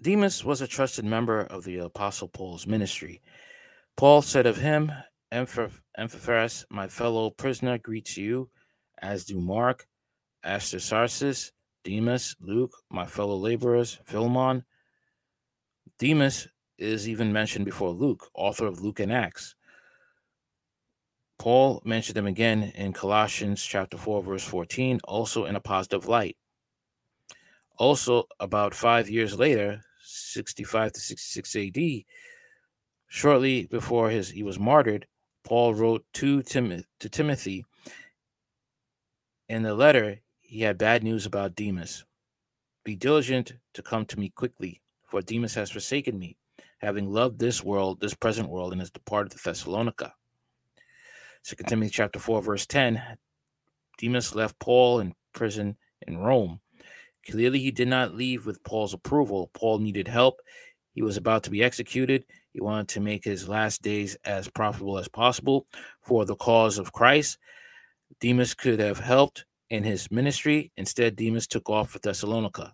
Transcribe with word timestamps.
Demas 0.00 0.44
was 0.44 0.60
a 0.60 0.68
trusted 0.68 1.04
member 1.04 1.40
of 1.40 1.64
the 1.64 1.78
Apostle 1.78 2.28
Paul's 2.28 2.68
ministry. 2.68 3.20
Paul 3.96 4.22
said 4.22 4.46
of 4.46 4.58
him, 4.58 4.92
Epaphras, 5.32 6.64
my 6.70 6.86
fellow 6.86 7.30
prisoner, 7.30 7.78
greets 7.78 8.16
you, 8.16 8.48
as 9.02 9.24
do 9.24 9.40
Mark, 9.40 9.88
Aristarchus, 10.46 11.50
Demas, 11.82 12.36
Luke, 12.40 12.76
my 12.90 13.06
fellow 13.06 13.36
laborers, 13.36 13.98
Philemon. 14.04 14.64
Demas 15.98 16.46
is 16.78 17.08
even 17.08 17.32
mentioned 17.32 17.64
before 17.64 17.90
Luke, 17.90 18.30
author 18.34 18.66
of 18.66 18.80
Luke 18.80 19.00
and 19.00 19.12
Acts. 19.12 19.56
Paul 21.38 21.82
mentioned 21.84 22.16
him 22.16 22.26
again 22.26 22.72
in 22.76 22.92
Colossians 22.92 23.64
chapter 23.64 23.96
4, 23.96 24.22
verse 24.22 24.44
14, 24.44 25.00
also 25.04 25.44
in 25.44 25.56
a 25.56 25.60
positive 25.60 26.06
light. 26.06 26.36
Also, 27.78 28.24
about 28.38 28.74
five 28.74 29.08
years 29.08 29.38
later, 29.38 29.82
65 30.38 30.92
to 30.92 31.00
66 31.00 31.56
AD, 31.56 32.04
shortly 33.08 33.66
before 33.66 34.08
his 34.08 34.30
he 34.30 34.44
was 34.44 34.56
martyred, 34.56 35.04
Paul 35.42 35.74
wrote 35.74 36.04
to, 36.14 36.42
Tim, 36.42 36.84
to 37.00 37.08
Timothy. 37.08 37.64
In 39.48 39.64
the 39.64 39.74
letter, 39.74 40.20
he 40.40 40.60
had 40.60 40.78
bad 40.78 41.02
news 41.02 41.26
about 41.26 41.56
Demas. 41.56 42.04
Be 42.84 42.94
diligent 42.94 43.54
to 43.74 43.82
come 43.82 44.06
to 44.06 44.18
me 44.20 44.28
quickly, 44.28 44.80
for 45.08 45.22
Demas 45.22 45.54
has 45.54 45.72
forsaken 45.72 46.16
me, 46.16 46.36
having 46.78 47.10
loved 47.12 47.40
this 47.40 47.64
world, 47.64 47.98
this 48.00 48.14
present 48.14 48.48
world, 48.48 48.70
and 48.70 48.80
has 48.80 48.92
departed 48.92 49.32
to 49.32 49.42
Thessalonica. 49.42 50.14
Second 51.42 51.66
Timothy 51.66 51.90
chapter 51.90 52.20
4, 52.20 52.42
verse 52.42 52.64
10. 52.64 53.02
Demas 53.98 54.36
left 54.36 54.56
Paul 54.60 55.00
in 55.00 55.14
prison 55.32 55.76
in 56.06 56.18
Rome. 56.18 56.60
Clearly, 57.30 57.58
he 57.58 57.70
did 57.70 57.88
not 57.88 58.14
leave 58.14 58.46
with 58.46 58.64
Paul's 58.64 58.94
approval. 58.94 59.50
Paul 59.52 59.80
needed 59.80 60.08
help. 60.08 60.40
He 60.94 61.02
was 61.02 61.18
about 61.18 61.42
to 61.44 61.50
be 61.50 61.62
executed. 61.62 62.24
He 62.52 62.60
wanted 62.60 62.88
to 62.88 63.00
make 63.00 63.24
his 63.24 63.48
last 63.48 63.82
days 63.82 64.16
as 64.24 64.48
profitable 64.48 64.98
as 64.98 65.08
possible 65.08 65.66
for 66.00 66.24
the 66.24 66.36
cause 66.36 66.78
of 66.78 66.92
Christ. 66.92 67.38
Demas 68.20 68.54
could 68.54 68.80
have 68.80 68.98
helped 68.98 69.44
in 69.68 69.84
his 69.84 70.10
ministry. 70.10 70.72
Instead, 70.76 71.16
Demas 71.16 71.46
took 71.46 71.68
off 71.68 71.90
for 71.90 71.98
Thessalonica. 71.98 72.72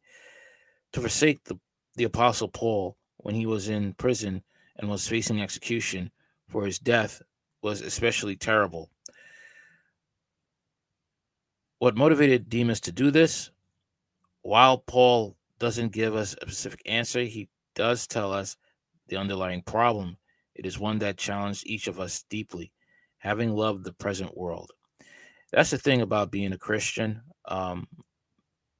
To 0.94 1.02
forsake 1.02 1.44
the, 1.46 1.58
the 1.96 2.04
apostle 2.04 2.50
Paul 2.50 2.98
when 3.24 3.36
he 3.36 3.46
was 3.46 3.70
in 3.70 3.94
prison 3.94 4.44
and 4.78 4.90
was 4.90 5.08
facing 5.08 5.42
execution 5.42 6.12
for 6.50 6.66
his 6.66 6.78
death 6.78 7.22
was 7.62 7.82
especially 7.82 8.36
terrible. 8.36 8.90
What 11.80 11.98
motivated 11.98 12.50
Demas 12.50 12.80
to 12.82 12.92
do 12.92 13.12
this? 13.12 13.50
While 14.42 14.78
Paul 14.78 15.36
doesn't 15.60 15.94
give 15.94 16.16
us 16.16 16.36
a 16.36 16.46
specific 16.46 16.82
answer, 16.86 17.22
he 17.22 17.50
does 17.76 18.08
tell 18.08 18.32
us 18.32 18.58
the 19.08 19.18
underlying 19.18 19.62
problem. 19.64 20.18
It 20.56 20.66
is 20.66 20.78
one 20.78 21.00
that 21.00 21.18
challenged 21.18 21.66
each 21.66 21.88
of 21.88 22.00
us 22.00 22.24
deeply, 22.30 22.72
having 23.18 23.56
loved 23.56 23.84
the 23.84 23.94
present 23.94 24.38
world. 24.38 24.72
That's 25.52 25.72
the 25.72 25.78
thing 25.78 26.02
about 26.02 26.32
being 26.32 26.52
a 26.54 26.58
Christian. 26.58 27.22
Um, 27.46 27.88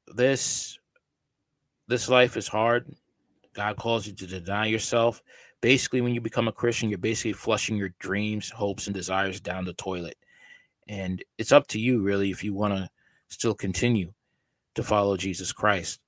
this 0.08 0.78
this 1.88 2.10
life 2.10 2.38
is 2.38 2.48
hard. 2.48 2.94
God 3.54 3.78
calls 3.78 4.08
you 4.08 4.14
to 4.14 4.28
deny 4.28 4.66
yourself. 4.66 5.22
Basically, 5.62 6.02
when 6.02 6.14
you 6.14 6.22
become 6.22 6.48
a 6.48 6.52
Christian, 6.52 6.90
you're 6.90 6.98
basically 6.98 7.34
flushing 7.34 7.78
your 7.78 7.94
dreams, 8.00 8.50
hopes, 8.50 8.88
and 8.88 8.94
desires 8.94 9.40
down 9.40 9.66
the 9.66 9.74
toilet. 9.74 10.18
And 10.88 11.24
it's 11.38 11.52
up 11.52 11.68
to 11.68 11.80
you, 11.80 12.02
really, 12.02 12.32
if 12.32 12.44
you 12.44 12.54
want 12.54 12.74
to 12.74 12.90
still 13.30 13.54
continue 13.54 14.14
to 14.76 14.84
follow 14.84 15.16
Jesus 15.18 15.52
Christ. 15.54 16.00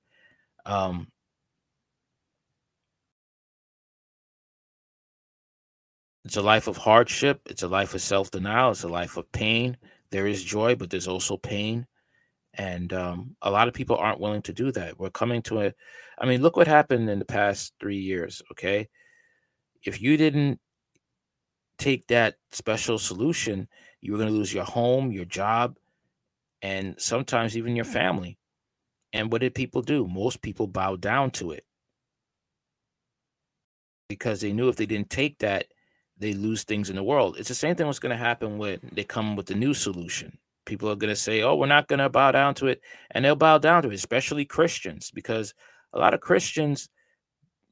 Um, 0.64 1.08
it's 6.24 6.36
a 6.36 6.42
life 6.42 6.66
of 6.66 6.76
hardship. 6.76 7.40
It's 7.46 7.62
a 7.62 7.68
life 7.68 7.94
of 7.94 8.02
self 8.02 8.30
denial. 8.30 8.72
It's 8.72 8.82
a 8.82 8.88
life 8.88 9.16
of 9.16 9.30
pain. 9.32 9.76
There 10.10 10.26
is 10.26 10.42
joy, 10.42 10.74
but 10.74 10.90
there's 10.90 11.08
also 11.08 11.36
pain. 11.36 11.86
And 12.56 12.92
um, 12.92 13.36
a 13.42 13.50
lot 13.50 13.68
of 13.68 13.74
people 13.74 13.96
aren't 13.96 14.20
willing 14.20 14.42
to 14.42 14.52
do 14.52 14.72
that. 14.72 14.98
We're 14.98 15.10
coming 15.10 15.42
to 15.42 15.60
a, 15.60 15.74
I 16.18 16.26
mean, 16.26 16.42
look 16.42 16.56
what 16.56 16.66
happened 16.66 17.08
in 17.10 17.18
the 17.18 17.24
past 17.24 17.74
three 17.78 17.98
years, 17.98 18.42
okay? 18.52 18.88
If 19.84 20.00
you 20.00 20.16
didn't 20.16 20.58
take 21.78 22.06
that 22.06 22.36
special 22.52 22.98
solution, 22.98 23.68
you 24.00 24.12
were 24.12 24.18
going 24.18 24.30
to 24.30 24.34
lose 24.34 24.54
your 24.54 24.64
home, 24.64 25.12
your 25.12 25.26
job, 25.26 25.76
and 26.62 26.94
sometimes 26.98 27.56
even 27.56 27.76
your 27.76 27.84
family. 27.84 28.38
And 29.12 29.30
what 29.30 29.42
did 29.42 29.54
people 29.54 29.82
do? 29.82 30.06
Most 30.06 30.40
people 30.40 30.66
bowed 30.66 31.02
down 31.02 31.30
to 31.32 31.50
it 31.50 31.64
because 34.08 34.40
they 34.40 34.52
knew 34.52 34.68
if 34.68 34.76
they 34.76 34.86
didn't 34.86 35.10
take 35.10 35.38
that, 35.40 35.66
they 36.18 36.32
lose 36.32 36.64
things 36.64 36.88
in 36.88 36.96
the 36.96 37.02
world. 37.02 37.36
It's 37.38 37.48
the 37.48 37.54
same 37.54 37.74
thing 37.74 37.86
what's 37.86 37.98
going 37.98 38.16
to 38.16 38.24
happen 38.24 38.56
when 38.56 38.80
they 38.92 39.04
come 39.04 39.36
with 39.36 39.46
the 39.46 39.54
new 39.54 39.74
solution 39.74 40.38
people 40.66 40.90
are 40.90 40.96
going 40.96 41.12
to 41.12 41.16
say, 41.16 41.42
oh, 41.42 41.54
we're 41.56 41.66
not 41.66 41.88
going 41.88 42.00
to 42.00 42.10
bow 42.10 42.32
down 42.32 42.54
to 42.56 42.66
it. 42.66 42.82
And 43.12 43.24
they'll 43.24 43.36
bow 43.36 43.58
down 43.58 43.82
to 43.82 43.90
it, 43.90 43.94
especially 43.94 44.44
Christians, 44.44 45.10
because 45.10 45.54
a 45.92 45.98
lot 45.98 46.12
of 46.12 46.20
Christians, 46.20 46.88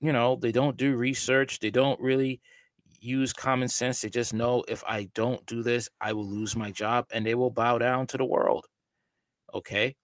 you 0.00 0.12
know, 0.12 0.36
they 0.40 0.52
don't 0.52 0.76
do 0.76 0.96
research. 0.96 1.58
They 1.58 1.70
don't 1.70 2.00
really 2.00 2.40
use 3.00 3.32
common 3.32 3.68
sense. 3.68 4.00
They 4.00 4.08
just 4.08 4.32
know 4.32 4.64
if 4.68 4.82
I 4.86 5.10
don't 5.14 5.44
do 5.46 5.62
this, 5.62 5.88
I 6.00 6.12
will 6.14 6.26
lose 6.26 6.56
my 6.56 6.70
job 6.70 7.06
and 7.12 7.26
they 7.26 7.34
will 7.34 7.50
bow 7.50 7.78
down 7.78 8.06
to 8.08 8.16
the 8.16 8.24
world. 8.24 8.66
Okay. 9.52 9.94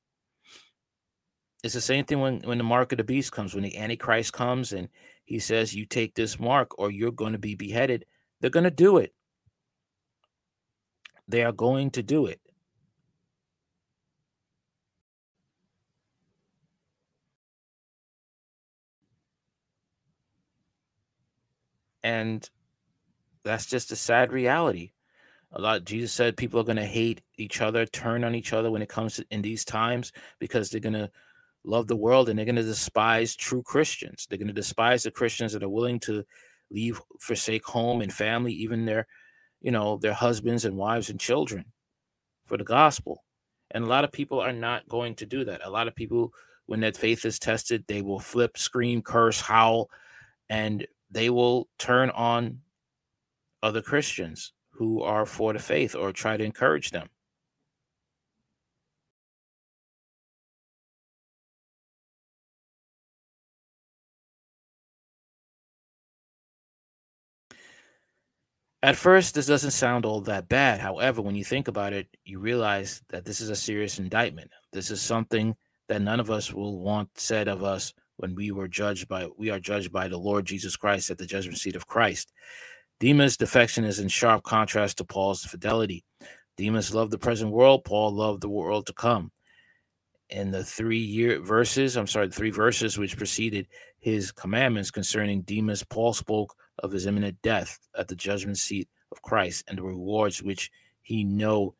It's 1.62 1.74
the 1.74 1.80
same 1.80 2.04
thing 2.04 2.20
when, 2.20 2.40
when 2.40 2.58
the 2.58 2.64
mark 2.64 2.92
of 2.92 2.98
the 2.98 3.04
beast 3.04 3.32
comes, 3.32 3.54
when 3.54 3.64
the 3.64 3.76
Antichrist 3.76 4.32
comes 4.32 4.72
and 4.72 4.88
he 5.24 5.38
says, 5.38 5.74
You 5.74 5.86
take 5.86 6.14
this 6.14 6.38
mark 6.38 6.78
or 6.78 6.90
you're 6.90 7.12
going 7.12 7.32
to 7.32 7.38
be 7.38 7.54
beheaded. 7.54 8.06
They're 8.40 8.50
going 8.50 8.64
to 8.64 8.70
do 8.70 8.96
it. 8.98 9.12
They 11.28 11.44
are 11.44 11.52
going 11.52 11.90
to 11.92 12.02
do 12.02 12.26
it. 12.26 12.40
And 22.02 22.48
that's 23.44 23.66
just 23.66 23.92
a 23.92 23.96
sad 23.96 24.32
reality. 24.32 24.92
A 25.52 25.60
lot 25.60 25.84
Jesus 25.84 26.12
said 26.12 26.36
people 26.36 26.60
are 26.60 26.64
going 26.64 26.76
to 26.76 26.84
hate 26.84 27.22
each 27.36 27.60
other, 27.60 27.84
turn 27.84 28.22
on 28.22 28.34
each 28.34 28.52
other 28.52 28.70
when 28.70 28.82
it 28.82 28.88
comes 28.88 29.16
to 29.16 29.26
in 29.30 29.42
these 29.42 29.64
times 29.64 30.12
because 30.38 30.70
they're 30.70 30.80
going 30.80 30.92
to 30.92 31.10
love 31.64 31.88
the 31.88 31.96
world 31.96 32.28
and 32.28 32.38
they're 32.38 32.46
going 32.46 32.56
to 32.56 32.62
despise 32.62 33.34
true 33.34 33.62
Christians. 33.62 34.26
They're 34.28 34.38
going 34.38 34.48
to 34.48 34.54
despise 34.54 35.02
the 35.02 35.10
Christians 35.10 35.52
that 35.52 35.62
are 35.62 35.68
willing 35.68 35.98
to 36.00 36.24
leave, 36.70 37.00
forsake 37.20 37.64
home 37.64 38.00
and 38.00 38.12
family, 38.12 38.52
even 38.52 38.84
their, 38.84 39.06
you 39.60 39.72
know, 39.72 39.98
their 39.98 40.14
husbands 40.14 40.64
and 40.64 40.76
wives 40.76 41.10
and 41.10 41.18
children 41.18 41.64
for 42.46 42.56
the 42.56 42.64
gospel. 42.64 43.24
And 43.72 43.84
a 43.84 43.88
lot 43.88 44.04
of 44.04 44.12
people 44.12 44.40
are 44.40 44.52
not 44.52 44.88
going 44.88 45.14
to 45.16 45.26
do 45.26 45.44
that. 45.44 45.64
A 45.64 45.70
lot 45.70 45.88
of 45.88 45.94
people, 45.94 46.32
when 46.66 46.80
that 46.80 46.96
faith 46.96 47.24
is 47.24 47.38
tested, 47.38 47.84
they 47.86 48.02
will 48.02 48.20
flip, 48.20 48.56
scream, 48.56 49.02
curse, 49.02 49.40
howl, 49.40 49.90
and 50.48 50.86
they 51.10 51.30
will 51.30 51.68
turn 51.78 52.10
on 52.10 52.60
other 53.62 53.82
Christians 53.82 54.52
who 54.70 55.02
are 55.02 55.26
for 55.26 55.52
the 55.52 55.58
faith 55.58 55.94
or 55.94 56.12
try 56.12 56.36
to 56.36 56.44
encourage 56.44 56.90
them. 56.90 57.08
At 68.82 68.96
first, 68.96 69.34
this 69.34 69.46
doesn't 69.46 69.72
sound 69.72 70.06
all 70.06 70.22
that 70.22 70.48
bad. 70.48 70.80
However, 70.80 71.20
when 71.20 71.34
you 71.34 71.44
think 71.44 71.68
about 71.68 71.92
it, 71.92 72.08
you 72.24 72.38
realize 72.38 73.02
that 73.10 73.26
this 73.26 73.42
is 73.42 73.50
a 73.50 73.56
serious 73.56 73.98
indictment. 73.98 74.50
This 74.72 74.90
is 74.90 75.02
something 75.02 75.54
that 75.88 76.00
none 76.00 76.18
of 76.18 76.30
us 76.30 76.50
will 76.50 76.78
want 76.78 77.10
said 77.18 77.46
of 77.46 77.62
us 77.62 77.92
when 78.20 78.34
we 78.34 78.50
were 78.50 78.68
judged 78.68 79.08
by 79.08 79.26
we 79.38 79.48
are 79.48 79.58
judged 79.58 79.90
by 79.90 80.06
the 80.06 80.18
Lord 80.18 80.44
Jesus 80.44 80.76
Christ 80.76 81.10
at 81.10 81.16
the 81.16 81.26
judgment 81.26 81.58
seat 81.58 81.74
of 81.74 81.86
Christ. 81.86 82.32
Demas' 83.00 83.38
defection 83.38 83.84
is 83.84 83.98
in 83.98 84.08
sharp 84.08 84.42
contrast 84.42 84.98
to 84.98 85.04
Paul's 85.04 85.42
fidelity. 85.42 86.04
Demas 86.58 86.94
loved 86.94 87.12
the 87.12 87.18
present 87.18 87.50
world, 87.50 87.84
Paul 87.84 88.12
loved 88.12 88.42
the 88.42 88.48
world 88.48 88.86
to 88.86 88.92
come. 88.92 89.32
In 90.28 90.50
the 90.50 90.62
three 90.62 90.98
year 90.98 91.40
verses, 91.40 91.96
I'm 91.96 92.06
sorry, 92.06 92.26
the 92.26 92.34
three 92.34 92.50
verses 92.50 92.98
which 92.98 93.16
preceded 93.16 93.66
his 93.98 94.32
commandments 94.32 94.90
concerning 94.90 95.40
Demas, 95.40 95.82
Paul 95.82 96.12
spoke 96.12 96.54
of 96.80 96.92
his 96.92 97.06
imminent 97.06 97.40
death 97.42 97.78
at 97.96 98.08
the 98.08 98.16
judgment 98.16 98.58
seat 98.58 98.88
of 99.12 99.22
Christ 99.22 99.64
and 99.66 99.78
the 99.78 99.82
rewards 99.82 100.42
which 100.42 100.70
he 101.00 101.24
know 101.24 101.74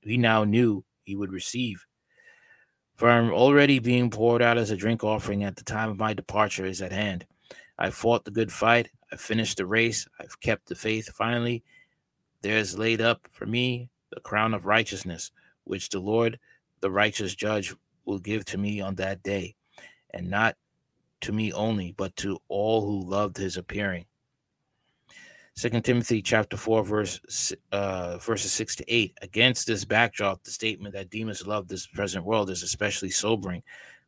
he 0.00 0.16
now 0.16 0.44
knew 0.44 0.84
he 1.02 1.16
would 1.16 1.32
receive. 1.32 1.84
For 2.94 3.10
already 3.10 3.78
being 3.78 4.10
poured 4.10 4.42
out 4.42 4.58
as 4.58 4.70
a 4.70 4.76
drink 4.76 5.02
offering 5.02 5.44
at 5.44 5.56
the 5.56 5.64
time 5.64 5.90
of 5.90 5.98
my 5.98 6.14
departure 6.14 6.64
is 6.66 6.82
at 6.82 6.92
hand. 6.92 7.26
I 7.78 7.90
fought 7.90 8.24
the 8.24 8.30
good 8.30 8.52
fight, 8.52 8.90
I 9.10 9.16
finished 9.16 9.56
the 9.56 9.66
race, 9.66 10.06
I've 10.20 10.38
kept 10.40 10.68
the 10.68 10.74
faith. 10.74 11.08
Finally, 11.08 11.64
there 12.42 12.58
is 12.58 12.78
laid 12.78 13.00
up 13.00 13.26
for 13.32 13.46
me 13.46 13.90
the 14.10 14.20
crown 14.20 14.54
of 14.54 14.66
righteousness, 14.66 15.32
which 15.64 15.88
the 15.88 16.00
Lord, 16.00 16.38
the 16.80 16.90
righteous 16.90 17.34
judge, 17.34 17.74
will 18.04 18.18
give 18.18 18.44
to 18.46 18.58
me 18.58 18.80
on 18.80 18.94
that 18.96 19.22
day, 19.22 19.56
and 20.12 20.28
not 20.28 20.56
to 21.22 21.32
me 21.32 21.52
only, 21.52 21.92
but 21.92 22.14
to 22.16 22.38
all 22.48 22.84
who 22.84 23.08
loved 23.08 23.36
his 23.36 23.56
appearing. 23.56 24.04
Second 25.54 25.84
Timothy 25.84 26.22
chapter 26.22 26.56
four, 26.56 26.82
verse 26.82 27.52
uh, 27.72 28.16
verses 28.18 28.52
six 28.52 28.74
to 28.76 28.84
eight. 28.88 29.16
Against 29.20 29.66
this 29.66 29.84
backdrop, 29.84 30.42
the 30.42 30.50
statement 30.50 30.94
that 30.94 31.10
Demas 31.10 31.46
loved 31.46 31.68
this 31.68 31.86
present 31.86 32.24
world 32.24 32.48
is 32.48 32.62
especially 32.62 33.10
sobering. 33.10 33.62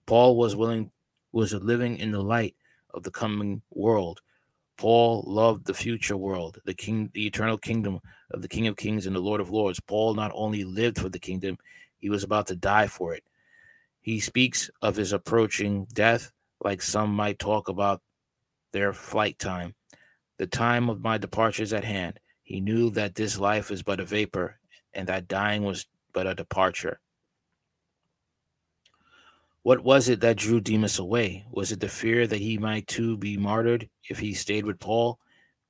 Paul 0.06 0.36
was 0.36 0.56
willing 0.56 0.90
was 1.32 1.52
living 1.52 1.98
in 1.98 2.12
the 2.12 2.22
light 2.22 2.56
of 2.94 3.02
the 3.02 3.10
coming 3.10 3.60
world. 3.70 4.20
Paul 4.76 5.22
loved 5.26 5.66
the 5.66 5.74
future 5.74 6.16
world, 6.16 6.58
the 6.64 6.74
king, 6.74 7.10
the 7.12 7.26
eternal 7.26 7.58
kingdom 7.58 8.00
of 8.30 8.40
the 8.40 8.48
King 8.48 8.66
of 8.66 8.76
Kings 8.76 9.06
and 9.06 9.14
the 9.14 9.20
Lord 9.20 9.40
of 9.40 9.50
Lords. 9.50 9.78
Paul 9.80 10.14
not 10.14 10.32
only 10.34 10.64
lived 10.64 10.98
for 10.98 11.08
the 11.08 11.18
kingdom, 11.18 11.58
he 11.98 12.08
was 12.08 12.24
about 12.24 12.46
to 12.48 12.56
die 12.56 12.86
for 12.86 13.14
it. 13.14 13.22
He 14.00 14.18
speaks 14.18 14.70
of 14.82 14.96
his 14.96 15.12
approaching 15.12 15.86
death 15.92 16.32
like 16.62 16.82
some 16.82 17.14
might 17.14 17.38
talk 17.38 17.68
about 17.68 18.00
their 18.72 18.92
flight 18.92 19.38
time. 19.38 19.74
The 20.38 20.46
time 20.46 20.90
of 20.90 21.00
my 21.00 21.18
departure 21.18 21.62
is 21.62 21.72
at 21.72 21.84
hand. 21.84 22.18
He 22.42 22.60
knew 22.60 22.90
that 22.90 23.14
this 23.14 23.38
life 23.38 23.70
is 23.70 23.82
but 23.82 24.00
a 24.00 24.04
vapor, 24.04 24.58
and 24.92 25.08
that 25.08 25.28
dying 25.28 25.62
was 25.64 25.86
but 26.12 26.26
a 26.26 26.34
departure. 26.34 27.00
What 29.62 29.82
was 29.82 30.08
it 30.08 30.20
that 30.20 30.36
drew 30.36 30.60
Demas 30.60 30.98
away? 30.98 31.46
Was 31.50 31.72
it 31.72 31.80
the 31.80 31.88
fear 31.88 32.26
that 32.26 32.40
he 32.40 32.58
might 32.58 32.86
too 32.86 33.16
be 33.16 33.36
martyred 33.36 33.88
if 34.10 34.18
he 34.18 34.34
stayed 34.34 34.66
with 34.66 34.80
Paul? 34.80 35.18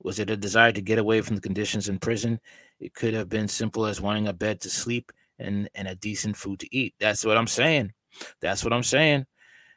Was 0.01 0.19
it 0.19 0.29
a 0.29 0.35
desire 0.35 0.73
to 0.73 0.81
get 0.81 0.99
away 0.99 1.21
from 1.21 1.35
the 1.35 1.41
conditions 1.41 1.87
in 1.87 1.99
prison? 1.99 2.39
It 2.79 2.93
could 2.93 3.13
have 3.13 3.29
been 3.29 3.47
simple 3.47 3.85
as 3.85 4.01
wanting 4.01 4.27
a 4.27 4.33
bed 4.33 4.59
to 4.61 4.69
sleep 4.69 5.11
and, 5.39 5.69
and 5.75 5.87
a 5.87 5.95
decent 5.95 6.35
food 6.35 6.59
to 6.59 6.75
eat. 6.75 6.93
That's 6.99 7.23
what 7.23 7.37
I'm 7.37 7.47
saying. 7.47 7.93
That's 8.41 8.63
what 8.63 8.73
I'm 8.73 8.83
saying. 8.83 9.27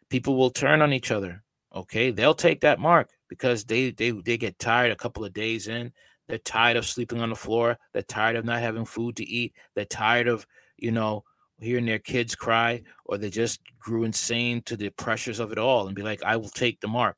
People 0.08 0.36
will 0.36 0.50
turn 0.50 0.82
on 0.82 0.92
each 0.92 1.12
other. 1.12 1.44
Okay. 1.74 2.10
They'll 2.10 2.34
take 2.34 2.62
that 2.62 2.80
mark 2.80 3.10
because 3.28 3.64
they 3.64 3.90
they 3.90 4.10
they 4.10 4.36
get 4.36 4.58
tired 4.58 4.92
a 4.92 4.96
couple 4.96 5.24
of 5.24 5.32
days 5.32 5.68
in. 5.68 5.92
They're 6.28 6.38
tired 6.38 6.76
of 6.76 6.86
sleeping 6.86 7.20
on 7.20 7.30
the 7.30 7.36
floor. 7.36 7.78
They're 7.92 8.02
tired 8.02 8.36
of 8.36 8.44
not 8.44 8.60
having 8.60 8.84
food 8.84 9.16
to 9.16 9.24
eat. 9.24 9.54
They're 9.74 9.86
tired 9.86 10.28
of, 10.28 10.46
you 10.76 10.90
know, 10.90 11.24
hearing 11.58 11.86
their 11.86 11.98
kids 11.98 12.34
cry, 12.34 12.82
or 13.06 13.16
they 13.16 13.30
just 13.30 13.60
grew 13.78 14.04
insane 14.04 14.62
to 14.62 14.76
the 14.76 14.90
pressures 14.90 15.40
of 15.40 15.52
it 15.52 15.58
all 15.58 15.86
and 15.86 15.96
be 15.96 16.02
like, 16.02 16.22
I 16.22 16.36
will 16.36 16.50
take 16.50 16.80
the 16.80 16.88
mark. 16.88 17.16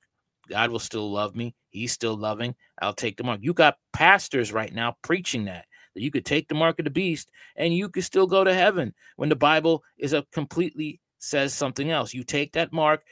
God 0.48 0.70
will 0.70 0.78
still 0.78 1.10
love 1.10 1.34
me. 1.34 1.54
He's 1.70 1.92
still 1.92 2.16
loving. 2.16 2.54
I'll 2.80 2.92
take 2.92 3.16
the 3.16 3.24
mark. 3.24 3.40
You 3.42 3.52
got 3.52 3.78
pastors 3.92 4.52
right 4.52 4.72
now 4.72 4.96
preaching 5.02 5.44
that 5.46 5.66
that 5.94 6.02
you 6.02 6.10
could 6.10 6.24
take 6.24 6.48
the 6.48 6.54
mark 6.54 6.78
of 6.78 6.84
the 6.84 6.90
beast 6.90 7.30
and 7.56 7.74
you 7.74 7.88
could 7.88 8.04
still 8.04 8.26
go 8.26 8.44
to 8.44 8.54
heaven 8.54 8.94
when 9.16 9.28
the 9.28 9.36
Bible 9.36 9.82
is 9.98 10.12
a 10.12 10.24
completely 10.32 11.00
says 11.18 11.52
something 11.52 11.90
else. 11.90 12.14
You 12.14 12.24
take 12.24 12.52
that 12.52 12.72
mark, 12.72 13.02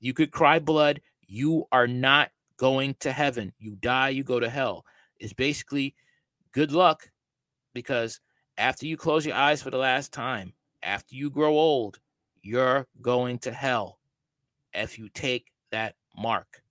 you 0.00 0.12
could 0.12 0.30
cry 0.30 0.58
blood. 0.58 1.00
You 1.26 1.64
are 1.72 1.86
not 1.88 2.30
going 2.56 2.94
to 3.00 3.12
heaven. 3.12 3.52
You 3.58 3.76
die, 3.76 4.10
you 4.10 4.24
go 4.24 4.40
to 4.40 4.48
hell. 4.48 4.84
It's 5.18 5.32
basically 5.32 5.94
good 6.52 6.72
luck 6.72 7.10
because 7.74 8.20
after 8.58 8.86
you 8.86 8.96
close 8.96 9.26
your 9.26 9.36
eyes 9.36 9.62
for 9.62 9.70
the 9.70 9.78
last 9.78 10.12
time, 10.12 10.52
after 10.82 11.14
you 11.14 11.30
grow 11.30 11.52
old, 11.52 11.98
you're 12.42 12.86
going 13.02 13.38
to 13.40 13.52
hell 13.52 13.98
if 14.72 14.98
you 14.98 15.08
take 15.08 15.52
that 15.72 15.94
mark. 16.16 16.62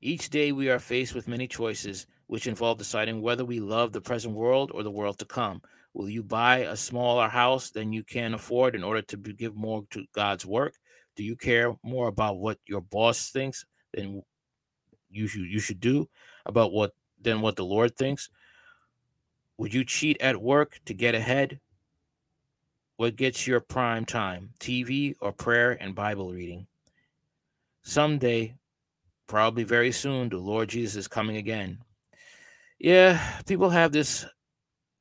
Each 0.00 0.28
day 0.30 0.50
we 0.50 0.68
are 0.68 0.80
faced 0.80 1.14
with 1.14 1.28
many 1.28 1.46
choices, 1.46 2.06
which 2.26 2.48
involve 2.48 2.78
deciding 2.78 3.22
whether 3.22 3.44
we 3.44 3.60
love 3.60 3.92
the 3.92 4.00
present 4.00 4.34
world 4.34 4.72
or 4.74 4.82
the 4.82 4.90
world 4.90 5.18
to 5.20 5.24
come. 5.24 5.62
Will 5.94 6.08
you 6.08 6.22
buy 6.22 6.58
a 6.58 6.76
smaller 6.76 7.28
house 7.28 7.70
than 7.70 7.92
you 7.92 8.02
can 8.02 8.34
afford 8.34 8.74
in 8.74 8.82
order 8.82 9.02
to 9.02 9.16
give 9.16 9.54
more 9.54 9.84
to 9.90 10.04
God's 10.12 10.46
work? 10.46 10.74
Do 11.16 11.22
you 11.22 11.36
care 11.36 11.74
more 11.82 12.08
about 12.08 12.38
what 12.38 12.58
your 12.66 12.80
boss 12.80 13.30
thinks 13.30 13.66
than 13.92 14.22
you 15.10 15.26
should 15.26 15.42
you 15.42 15.60
should 15.60 15.80
do 15.80 16.08
about 16.46 16.72
what 16.72 16.92
than 17.20 17.42
what 17.42 17.56
the 17.56 17.64
Lord 17.64 17.96
thinks? 17.96 18.30
Would 19.58 19.74
you 19.74 19.84
cheat 19.84 20.20
at 20.20 20.40
work 20.40 20.80
to 20.86 20.94
get 20.94 21.14
ahead? 21.14 21.60
What 22.96 23.16
gets 23.16 23.46
your 23.46 23.60
prime 23.60 24.06
time? 24.06 24.50
TV 24.58 25.14
or 25.20 25.32
prayer 25.32 25.72
and 25.72 25.94
Bible 25.94 26.32
reading? 26.32 26.66
Someday, 27.82 28.54
probably 29.26 29.64
very 29.64 29.92
soon, 29.92 30.28
the 30.28 30.38
Lord 30.38 30.68
Jesus 30.68 30.96
is 30.96 31.08
coming 31.08 31.36
again. 31.36 31.78
Yeah, 32.78 33.20
people 33.46 33.70
have 33.70 33.92
this 33.92 34.24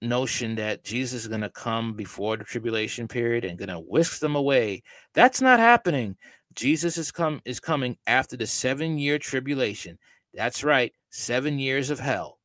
notion 0.02 0.56
that 0.56 0.84
Jesus 0.84 1.22
is 1.22 1.28
going 1.28 1.42
to 1.42 1.50
come 1.50 1.94
before 1.94 2.38
the 2.38 2.44
tribulation 2.44 3.08
period 3.08 3.46
and 3.46 3.58
going 3.58 3.70
to 3.70 3.80
whisk 3.80 4.20
them 4.20 4.36
away. 4.36 4.84
That's 5.14 5.42
not 5.42 5.60
happening. 5.60 6.18
Jesus 6.54 6.98
is 6.98 7.12
come 7.12 7.42
is 7.46 7.60
coming 7.60 7.98
after 8.08 8.36
the 8.36 8.46
7-year 8.46 9.20
tribulation. 9.20 9.98
That's 10.34 10.64
right, 10.64 10.92
7 11.10 11.60
years 11.60 11.90
of 11.90 12.00
hell. 12.00 12.40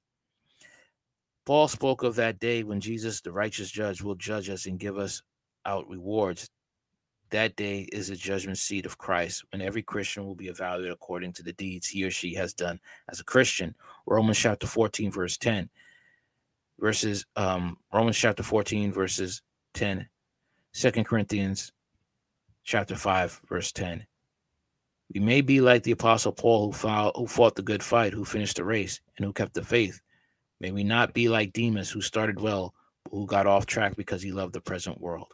Paul 1.44 1.68
spoke 1.68 2.02
of 2.02 2.16
that 2.16 2.38
day 2.40 2.62
when 2.62 2.80
Jesus, 2.80 3.20
the 3.20 3.32
righteous 3.32 3.70
judge, 3.70 4.02
will 4.02 4.16
judge 4.16 4.50
us 4.50 4.66
and 4.66 4.78
give 4.78 4.98
us 4.98 5.22
out 5.64 5.88
rewards. 5.88 6.50
That 7.30 7.56
day 7.56 7.88
is 7.92 8.08
the 8.08 8.16
judgment 8.16 8.58
seat 8.58 8.86
of 8.86 8.98
Christ 8.98 9.44
when 9.50 9.62
every 9.62 9.82
Christian 9.82 10.26
will 10.26 10.34
be 10.34 10.46
evaluated 10.46 10.92
according 10.92 11.32
to 11.34 11.42
the 11.42 11.52
deeds 11.54 11.88
he 11.88 12.04
or 12.04 12.10
she 12.10 12.34
has 12.34 12.52
done 12.54 12.78
as 13.10 13.18
a 13.18 13.25
Christian. 13.25 13.75
Romans 14.06 14.38
chapter 14.38 14.66
14, 14.66 15.10
verse 15.10 15.36
10 15.36 15.68
verses 16.78 17.25
um, 17.37 17.78
Romans 17.92 18.16
chapter 18.16 18.42
14 18.42 18.92
verses 18.92 19.42
10, 19.75 20.09
2 20.75 20.90
Corinthians 21.04 21.73
chapter 22.64 22.97
5 22.97 23.42
verse 23.49 23.73
10. 23.73 24.06
We 25.14 25.21
may 25.21 25.40
be 25.40 25.61
like 25.61 25.85
the 25.85 25.92
apostle 25.92 26.33
Paul 26.33 26.66
who 26.66 26.73
fought, 26.73 27.16
who 27.16 27.26
fought 27.26 27.54
the 27.54 27.62
good 27.62 27.83
fight, 27.83 28.12
who 28.12 28.25
finished 28.25 28.56
the 28.56 28.64
race, 28.64 29.00
and 29.16 29.25
who 29.25 29.33
kept 29.33 29.54
the 29.54 29.62
faith. 29.62 30.00
May 30.61 30.73
we 30.73 30.85
not 30.85 31.14
be 31.14 31.28
like 31.28 31.52
Demas 31.52 31.90
who 31.90 32.00
started 32.00 32.40
well, 32.40 32.75
but 33.04 33.12
who 33.12 33.26
got 33.26 33.47
off 33.47 33.66
track 33.66 33.95
because 33.97 34.23
he 34.23 34.33
loved 34.33 34.54
the 34.54 34.61
present 34.61 35.00
world. 35.00 35.28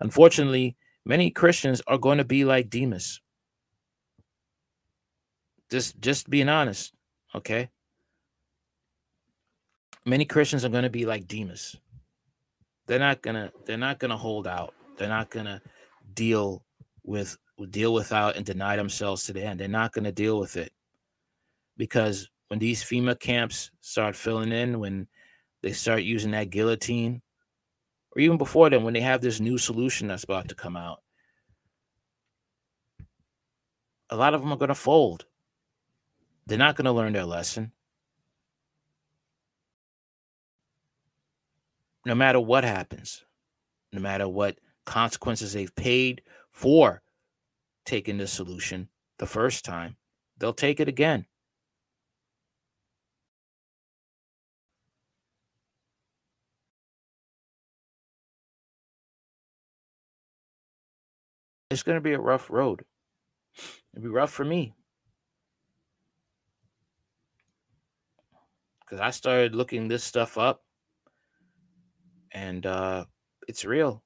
Unfortunately, 0.00 0.76
many 1.04 1.30
Christians 1.30 1.80
are 1.86 1.98
going 1.98 2.18
to 2.18 2.24
be 2.24 2.44
like 2.44 2.68
Demas. 2.68 3.20
Just 5.70 6.00
just 6.00 6.28
being 6.28 6.48
honest, 6.48 6.92
okay? 7.34 7.70
Many 10.08 10.24
Christians 10.24 10.64
are 10.64 10.70
going 10.70 10.84
to 10.84 10.90
be 10.90 11.06
like 11.06 11.28
Demas. 11.28 11.76
They're 12.86 12.98
not 12.98 13.20
gonna 13.20 13.52
they're 13.66 13.76
not 13.76 13.98
gonna 13.98 14.16
hold 14.16 14.46
out. 14.46 14.74
They're 14.96 15.08
not 15.08 15.28
gonna 15.28 15.60
deal 16.14 16.64
with 17.04 17.36
deal 17.70 17.92
without 17.92 18.36
and 18.36 18.46
deny 18.46 18.76
themselves 18.76 19.24
to 19.24 19.34
the 19.34 19.42
end. 19.42 19.60
They're 19.60 19.68
not 19.68 19.92
gonna 19.92 20.12
deal 20.12 20.38
with 20.38 20.56
it 20.56 20.72
because 21.76 22.30
when 22.48 22.58
these 22.58 22.82
FEMA 22.82 23.18
camps 23.20 23.70
start 23.82 24.16
filling 24.16 24.52
in, 24.52 24.80
when 24.80 25.06
they 25.62 25.72
start 25.72 26.02
using 26.02 26.30
that 26.30 26.50
guillotine, 26.50 27.20
or 28.16 28.20
even 28.20 28.38
before 28.38 28.70
then, 28.70 28.84
when 28.84 28.94
they 28.94 29.00
have 29.00 29.20
this 29.20 29.40
new 29.40 29.58
solution 29.58 30.08
that's 30.08 30.24
about 30.24 30.48
to 30.48 30.54
come 30.54 30.76
out, 30.76 31.02
a 34.08 34.16
lot 34.16 34.32
of 34.32 34.40
them 34.40 34.50
are 34.50 34.56
going 34.56 34.70
to 34.70 34.74
fold. 34.74 35.26
They're 36.46 36.56
not 36.56 36.76
going 36.76 36.86
to 36.86 36.92
learn 36.92 37.12
their 37.12 37.26
lesson. 37.26 37.72
No 42.08 42.14
matter 42.14 42.40
what 42.40 42.64
happens, 42.64 43.22
no 43.92 44.00
matter 44.00 44.26
what 44.26 44.58
consequences 44.86 45.52
they've 45.52 45.76
paid 45.76 46.22
for 46.50 47.02
taking 47.84 48.16
the 48.16 48.26
solution 48.26 48.88
the 49.18 49.26
first 49.26 49.62
time, 49.62 49.94
they'll 50.38 50.54
take 50.54 50.80
it 50.80 50.88
again. 50.88 51.26
It's 61.70 61.82
going 61.82 61.98
to 61.98 62.00
be 62.00 62.14
a 62.14 62.18
rough 62.18 62.48
road. 62.48 62.86
It'd 63.92 64.02
be 64.02 64.08
rough 64.08 64.32
for 64.32 64.46
me. 64.46 64.72
Because 68.80 68.98
I 68.98 69.10
started 69.10 69.54
looking 69.54 69.88
this 69.88 70.02
stuff 70.02 70.38
up 70.38 70.62
and 72.38 72.66
uh, 72.66 73.04
it's 73.48 73.64
real. 73.64 74.02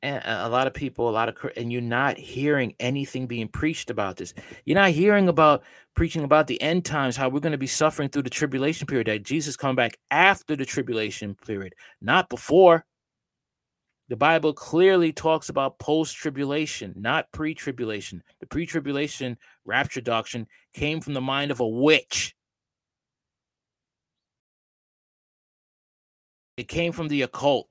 And 0.00 0.22
a 0.24 0.48
lot 0.48 0.68
of 0.68 0.74
people, 0.74 1.08
a 1.08 1.10
lot 1.10 1.28
of, 1.28 1.36
and 1.56 1.72
you're 1.72 1.82
not 1.82 2.16
hearing 2.16 2.74
anything 2.78 3.26
being 3.26 3.48
preached 3.48 3.90
about 3.90 4.16
this. 4.16 4.32
You're 4.64 4.76
not 4.76 4.90
hearing 4.90 5.28
about 5.28 5.64
preaching 5.96 6.22
about 6.22 6.46
the 6.46 6.62
end 6.62 6.84
times, 6.84 7.16
how 7.16 7.28
we're 7.28 7.40
going 7.40 7.50
to 7.50 7.58
be 7.58 7.66
suffering 7.66 8.08
through 8.08 8.22
the 8.22 8.30
tribulation 8.30 8.86
period, 8.86 9.08
that 9.08 9.24
Jesus 9.24 9.56
come 9.56 9.74
back 9.74 9.98
after 10.12 10.54
the 10.54 10.64
tribulation 10.64 11.34
period, 11.34 11.74
not 12.00 12.28
before. 12.28 12.84
The 14.08 14.16
Bible 14.16 14.52
clearly 14.52 15.12
talks 15.12 15.48
about 15.48 15.80
post 15.80 16.16
tribulation, 16.16 16.94
not 16.96 17.30
pre 17.32 17.52
tribulation. 17.52 18.22
The 18.38 18.46
pre 18.46 18.66
tribulation 18.66 19.36
rapture 19.64 20.00
doctrine 20.00 20.46
came 20.74 21.00
from 21.00 21.14
the 21.14 21.20
mind 21.20 21.50
of 21.50 21.58
a 21.58 21.68
witch. 21.68 22.36
It 26.58 26.66
came 26.66 26.90
from 26.90 27.06
the 27.06 27.22
occult. 27.22 27.68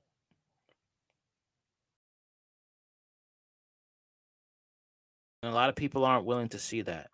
And 5.42 5.52
a 5.52 5.54
lot 5.54 5.68
of 5.68 5.76
people 5.76 6.06
aren't 6.06 6.24
willing 6.24 6.48
to 6.48 6.58
see 6.58 6.80
that. 6.80 7.10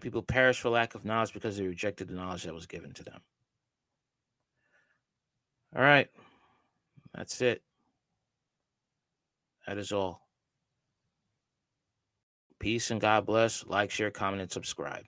People 0.00 0.22
perish 0.22 0.60
for 0.60 0.70
lack 0.70 0.94
of 0.94 1.04
knowledge 1.04 1.32
because 1.32 1.56
they 1.56 1.66
rejected 1.66 2.08
the 2.08 2.14
knowledge 2.14 2.44
that 2.44 2.54
was 2.54 2.66
given 2.66 2.92
to 2.92 3.04
them. 3.04 3.20
All 5.76 5.82
right. 5.82 6.08
That's 7.14 7.40
it. 7.42 7.62
That 9.66 9.76
is 9.78 9.92
all. 9.92 10.22
Peace 12.58 12.90
and 12.90 13.00
God 13.00 13.26
bless. 13.26 13.64
Like, 13.66 13.90
share, 13.90 14.10
comment, 14.10 14.42
and 14.42 14.50
subscribe. 14.50 15.04